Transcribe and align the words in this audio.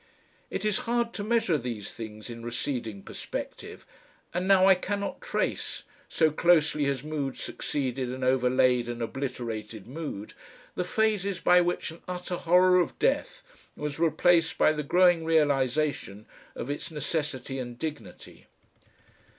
It 0.49 0.65
is 0.65 0.79
hard 0.89 1.13
to 1.13 1.23
measure 1.23 1.59
these 1.59 1.91
things 1.91 2.27
in 2.27 2.41
receding 2.41 3.03
perspective, 3.03 3.85
and 4.33 4.47
now 4.47 4.65
I 4.65 4.73
cannot 4.73 5.21
trace, 5.21 5.83
so 6.09 6.31
closely 6.31 6.85
has 6.85 7.03
mood 7.03 7.37
succeeded 7.37 8.09
and 8.11 8.23
overlaid 8.23 8.89
and 8.89 8.99
obliterated 9.03 9.85
mood, 9.85 10.33
the 10.73 10.83
phases 10.83 11.39
by 11.39 11.61
which 11.61 11.91
an 11.91 12.01
utter 12.07 12.37
horror 12.37 12.79
of 12.79 12.97
death 12.97 13.43
was 13.75 13.99
replaced 13.99 14.57
by 14.57 14.73
the 14.73 14.81
growing 14.81 15.23
realisation 15.23 16.25
of 16.55 16.71
its 16.71 16.89
necessity 16.89 17.59
and 17.59 17.77
dignity. 17.77 18.47